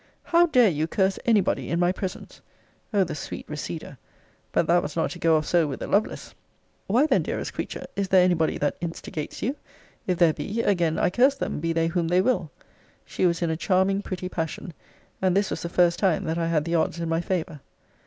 How 0.23 0.47
dare 0.47 0.67
you 0.71 0.87
curse 0.87 1.19
any 1.25 1.41
body 1.41 1.69
in 1.69 1.79
my 1.79 1.91
presence? 1.91 2.41
O 2.91 3.03
the 3.03 3.13
sweet 3.13 3.47
receder! 3.47 3.99
But 4.51 4.65
that 4.65 4.81
was 4.81 4.95
not 4.95 5.11
to 5.11 5.19
go 5.19 5.37
off 5.37 5.45
so 5.45 5.67
with 5.67 5.79
a 5.83 5.85
Lovelace. 5.85 6.33
Why 6.87 7.05
then, 7.05 7.21
dearest 7.21 7.53
creature, 7.53 7.85
is 7.95 8.07
there 8.07 8.23
any 8.23 8.33
body 8.33 8.57
that 8.57 8.77
instigates 8.81 9.43
you? 9.43 9.57
If 10.07 10.17
there 10.17 10.33
be, 10.33 10.63
again 10.63 10.97
I 10.97 11.11
curse 11.11 11.35
them, 11.35 11.59
be 11.59 11.71
they 11.71 11.85
whom 11.85 12.07
they 12.07 12.19
will. 12.19 12.49
She 13.05 13.27
was 13.27 13.43
in 13.43 13.51
a 13.51 13.55
charming 13.55 14.01
pretty 14.01 14.27
passion. 14.27 14.73
And 15.21 15.37
this 15.37 15.51
was 15.51 15.61
the 15.61 15.69
first 15.69 15.99
time 15.99 16.23
that 16.23 16.39
I 16.39 16.47
had 16.47 16.65
the 16.65 16.73
odds 16.73 16.99
in 16.99 17.07
my 17.07 17.21
favour. 17.21 17.59